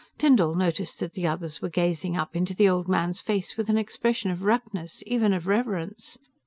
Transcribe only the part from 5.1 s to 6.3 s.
of reverence.